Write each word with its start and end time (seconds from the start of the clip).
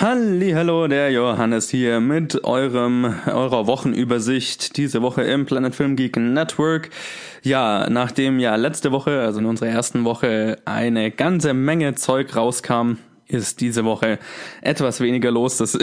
Hallo, 0.00 0.86
der 0.86 1.10
Johannes 1.10 1.70
hier 1.70 1.98
mit 1.98 2.44
eurem 2.44 3.16
eurer 3.26 3.66
Wochenübersicht 3.66 4.76
diese 4.76 5.02
Woche 5.02 5.22
im 5.22 5.44
Planet 5.44 5.74
Film 5.74 5.96
Geek 5.96 6.16
Network. 6.16 6.90
Ja, 7.42 7.90
nachdem 7.90 8.38
ja 8.38 8.54
letzte 8.54 8.92
Woche, 8.92 9.22
also 9.22 9.40
in 9.40 9.46
unserer 9.46 9.70
ersten 9.70 10.04
Woche, 10.04 10.58
eine 10.66 11.10
ganze 11.10 11.52
Menge 11.52 11.96
Zeug 11.96 12.36
rauskam, 12.36 12.98
ist 13.28 13.60
diese 13.60 13.84
Woche 13.84 14.18
etwas 14.62 15.00
weniger 15.00 15.30
los. 15.30 15.58
Das, 15.58 15.78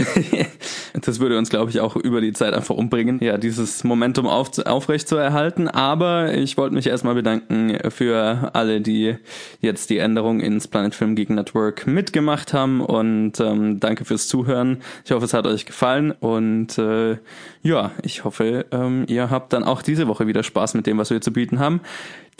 das 1.01 1.19
würde 1.19 1.37
uns, 1.37 1.49
glaube 1.49 1.69
ich, 1.69 1.79
auch 1.79 1.95
über 1.95 2.21
die 2.21 2.33
Zeit 2.33 2.53
einfach 2.53 2.75
umbringen, 2.75 3.19
ja, 3.21 3.37
dieses 3.37 3.83
Momentum 3.83 4.27
auf, 4.27 4.57
aufrecht 4.65 5.07
zu 5.07 5.15
erhalten. 5.15 5.67
Aber 5.67 6.33
ich 6.33 6.57
wollte 6.57 6.75
mich 6.75 6.87
erstmal 6.87 7.15
bedanken 7.15 7.77
für 7.91 8.49
alle, 8.53 8.81
die 8.81 9.15
jetzt 9.61 9.89
die 9.89 9.99
Änderung 9.99 10.39
ins 10.39 10.67
Planet 10.67 10.95
Film 10.95 11.15
Geek 11.15 11.29
Network 11.29 11.87
mitgemacht 11.87 12.53
haben 12.53 12.81
und 12.81 13.39
ähm, 13.39 13.79
danke 13.79 14.05
fürs 14.05 14.27
Zuhören. 14.27 14.81
Ich 15.05 15.11
hoffe, 15.11 15.25
es 15.25 15.33
hat 15.33 15.45
euch 15.45 15.65
gefallen 15.65 16.11
und 16.11 16.77
äh, 16.77 17.17
ja, 17.61 17.91
ich 18.03 18.23
hoffe, 18.23 18.65
ähm, 18.71 19.05
ihr 19.07 19.29
habt 19.29 19.53
dann 19.53 19.63
auch 19.63 19.81
diese 19.81 20.07
Woche 20.07 20.27
wieder 20.27 20.43
Spaß 20.43 20.73
mit 20.73 20.87
dem, 20.87 20.97
was 20.97 21.09
wir 21.09 21.21
zu 21.21 21.31
bieten 21.31 21.59
haben. 21.59 21.81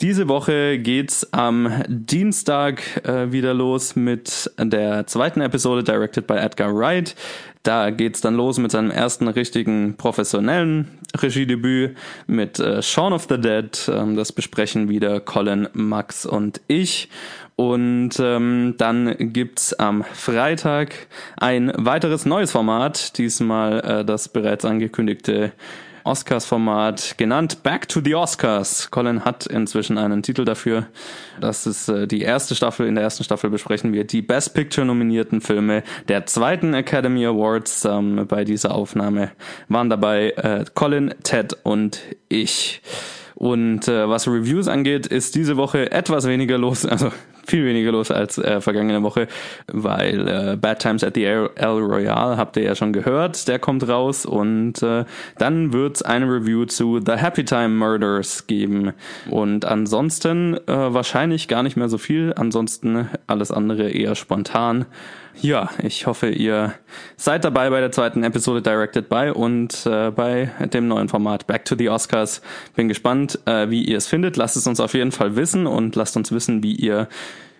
Diese 0.02 0.28
Woche 0.28 0.78
geht's 0.78 1.32
am 1.32 1.82
Dienstag 1.88 2.82
äh, 3.06 3.32
wieder 3.32 3.54
los 3.54 3.96
mit 3.96 4.50
der 4.58 5.06
zweiten 5.06 5.40
Episode 5.40 5.82
Directed 5.82 6.26
by 6.26 6.34
Edgar 6.34 6.76
Wright. 6.76 7.16
Da 7.62 7.88
geht's 7.88 8.20
dann 8.20 8.34
los 8.34 8.58
mit 8.58 8.70
seinem 8.70 8.90
ersten 8.90 9.26
richtigen 9.26 9.96
professionellen 9.96 10.98
Regiedebüt 11.16 11.96
mit 12.26 12.58
äh, 12.58 12.82
Shaun 12.82 13.14
of 13.14 13.26
the 13.30 13.40
Dead. 13.40 13.70
Ähm, 13.88 14.16
das 14.16 14.32
besprechen 14.32 14.90
wieder 14.90 15.18
Colin, 15.18 15.66
Max 15.72 16.26
und 16.26 16.60
ich. 16.66 17.08
Und 17.56 18.20
ähm, 18.20 18.74
dann 18.76 19.16
gibt's 19.32 19.72
am 19.72 20.04
Freitag 20.04 20.94
ein 21.38 21.72
weiteres 21.74 22.26
neues 22.26 22.50
Format, 22.50 23.16
diesmal 23.16 23.80
äh, 23.80 24.04
das 24.04 24.28
bereits 24.28 24.66
angekündigte 24.66 25.52
Oscars-Format 26.06 27.18
genannt 27.18 27.62
Back 27.62 27.88
to 27.88 28.00
the 28.02 28.14
Oscars. 28.14 28.90
Colin 28.90 29.24
hat 29.24 29.46
inzwischen 29.46 29.98
einen 29.98 30.22
Titel 30.22 30.44
dafür. 30.44 30.86
Das 31.40 31.66
ist 31.66 31.88
äh, 31.88 32.06
die 32.06 32.22
erste 32.22 32.54
Staffel. 32.54 32.86
In 32.86 32.94
der 32.94 33.04
ersten 33.04 33.24
Staffel 33.24 33.50
besprechen 33.50 33.92
wir 33.92 34.04
die 34.04 34.22
Best 34.22 34.54
Picture 34.54 34.86
nominierten 34.86 35.40
Filme 35.40 35.82
der 36.08 36.26
zweiten 36.26 36.74
Academy 36.74 37.26
Awards. 37.26 37.84
Ähm, 37.84 38.26
bei 38.28 38.44
dieser 38.44 38.74
Aufnahme 38.74 39.32
waren 39.68 39.90
dabei 39.90 40.30
äh, 40.30 40.64
Colin, 40.74 41.14
Ted 41.22 41.56
und 41.64 42.00
ich. 42.28 42.80
Und 43.34 43.86
äh, 43.86 44.08
was 44.08 44.26
Reviews 44.26 44.66
angeht, 44.66 45.06
ist 45.06 45.34
diese 45.34 45.56
Woche 45.56 45.92
etwas 45.92 46.26
weniger 46.26 46.58
los. 46.58 46.86
Also 46.96 47.12
viel 47.46 47.64
weniger 47.64 47.92
los 47.92 48.10
als 48.10 48.38
äh, 48.38 48.60
vergangene 48.60 49.02
Woche, 49.02 49.28
weil 49.72 50.28
äh, 50.28 50.56
Bad 50.56 50.80
Times 50.80 51.04
at 51.04 51.14
the 51.14 51.24
El, 51.24 51.50
Royale 51.56 52.36
habt 52.36 52.56
ihr 52.56 52.64
ja 52.64 52.74
schon 52.74 52.92
gehört, 52.92 53.48
der 53.48 53.58
kommt 53.58 53.88
raus 53.88 54.26
und 54.26 54.82
äh, 54.82 55.04
dann 55.38 55.72
wird's 55.72 56.02
eine 56.02 56.26
Review 56.26 56.64
zu 56.66 57.00
The 57.04 57.12
Happy 57.12 57.44
Time 57.44 57.70
Murders 57.70 58.46
geben 58.46 58.92
und 59.30 59.64
ansonsten 59.64 60.54
äh, 60.54 60.60
wahrscheinlich 60.66 61.48
gar 61.48 61.62
nicht 61.62 61.76
mehr 61.76 61.88
so 61.88 61.98
viel, 61.98 62.32
ansonsten 62.36 63.08
alles 63.26 63.50
andere 63.50 63.90
eher 63.90 64.14
spontan. 64.14 64.86
Ja, 65.42 65.68
ich 65.82 66.06
hoffe, 66.06 66.30
ihr 66.30 66.72
seid 67.16 67.44
dabei 67.44 67.68
bei 67.68 67.80
der 67.80 67.92
zweiten 67.92 68.24
Episode 68.24 68.62
Directed 68.62 69.10
by 69.10 69.32
und 69.34 69.84
äh, 69.84 70.10
bei 70.10 70.50
dem 70.72 70.88
neuen 70.88 71.10
Format 71.10 71.46
Back 71.46 71.66
to 71.66 71.76
the 71.76 71.90
Oscars. 71.90 72.40
Bin 72.74 72.88
gespannt, 72.88 73.38
äh, 73.44 73.68
wie 73.68 73.84
ihr 73.84 73.98
es 73.98 74.06
findet. 74.06 74.38
Lasst 74.38 74.56
es 74.56 74.66
uns 74.66 74.80
auf 74.80 74.94
jeden 74.94 75.12
Fall 75.12 75.36
wissen 75.36 75.66
und 75.66 75.94
lasst 75.94 76.16
uns 76.16 76.32
wissen, 76.32 76.62
wie 76.62 76.74
ihr 76.74 77.08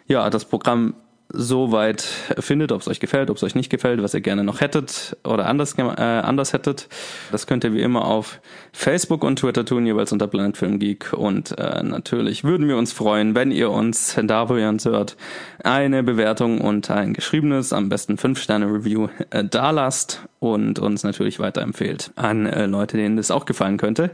ja 0.06 0.28
das 0.30 0.44
Programm 0.44 0.94
so 1.28 1.72
weit 1.72 2.02
findet, 2.38 2.70
ob 2.72 2.80
es 2.80 2.88
euch 2.88 3.00
gefällt, 3.00 3.30
ob 3.30 3.36
es 3.36 3.42
euch 3.42 3.54
nicht 3.54 3.68
gefällt, 3.68 4.02
was 4.02 4.14
ihr 4.14 4.20
gerne 4.20 4.44
noch 4.44 4.60
hättet 4.60 5.16
oder 5.24 5.46
anders, 5.46 5.76
äh, 5.76 5.82
anders 5.82 6.52
hättet. 6.52 6.88
Das 7.32 7.46
könnt 7.46 7.64
ihr 7.64 7.72
wie 7.72 7.82
immer 7.82 8.04
auf 8.04 8.40
Facebook 8.72 9.24
und 9.24 9.40
Twitter 9.40 9.64
tun, 9.64 9.86
jeweils 9.86 10.12
unter 10.12 10.28
Planet 10.28 10.56
Film 10.56 10.78
Geek. 10.78 11.12
Und 11.12 11.58
äh, 11.58 11.82
natürlich 11.82 12.44
würden 12.44 12.68
wir 12.68 12.76
uns 12.76 12.92
freuen, 12.92 13.34
wenn 13.34 13.50
ihr 13.50 13.70
uns, 13.70 14.16
da 14.22 14.48
wo 14.48 14.56
ihr 14.56 14.68
uns 14.68 14.84
hört, 14.84 15.16
eine 15.64 16.02
Bewertung 16.02 16.60
und 16.60 16.90
ein 16.90 17.12
geschriebenes, 17.12 17.72
am 17.72 17.88
besten 17.88 18.16
5-Sterne-Review 18.16 19.08
äh, 19.30 19.44
da 19.44 19.70
lasst 19.70 20.22
und 20.38 20.78
uns 20.78 21.02
natürlich 21.02 21.40
weiterempfehlt 21.40 22.12
an 22.14 22.46
äh, 22.46 22.66
Leute, 22.66 22.96
denen 22.96 23.16
das 23.16 23.32
auch 23.32 23.46
gefallen 23.46 23.78
könnte. 23.78 24.10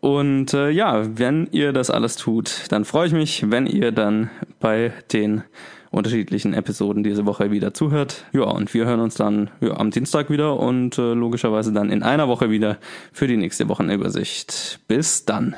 Und 0.00 0.54
äh, 0.54 0.70
ja, 0.70 1.18
wenn 1.18 1.48
ihr 1.50 1.72
das 1.72 1.90
alles 1.90 2.16
tut, 2.16 2.64
dann 2.70 2.84
freue 2.84 3.08
ich 3.08 3.12
mich, 3.12 3.50
wenn 3.50 3.66
ihr 3.66 3.92
dann 3.92 4.30
bei 4.60 4.92
den 5.12 5.42
unterschiedlichen 5.90 6.54
Episoden 6.54 7.02
diese 7.02 7.26
Woche 7.26 7.50
wieder 7.50 7.74
zuhört. 7.74 8.24
Ja, 8.32 8.44
und 8.44 8.72
wir 8.74 8.84
hören 8.86 9.00
uns 9.00 9.14
dann 9.14 9.50
ja, 9.60 9.76
am 9.76 9.90
Dienstag 9.90 10.30
wieder 10.30 10.58
und 10.58 10.98
äh, 10.98 11.14
logischerweise 11.14 11.72
dann 11.72 11.90
in 11.90 12.02
einer 12.02 12.28
Woche 12.28 12.50
wieder 12.50 12.78
für 13.12 13.26
die 13.26 13.36
nächste 13.36 13.68
Wochenübersicht. 13.68 14.80
Bis 14.86 15.24
dann. 15.24 15.56